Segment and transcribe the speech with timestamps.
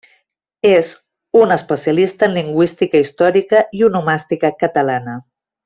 [0.69, 0.87] És
[1.41, 5.19] un especialista en lingüística històrica i onomàstica catalana.